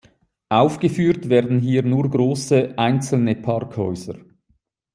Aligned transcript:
Aufgeführt 0.49 1.29
werden 1.29 1.59
hier 1.59 1.83
nur 1.83 2.09
große, 2.09 2.73
einzelne 2.75 3.35
Parkhäuser. 3.35 4.15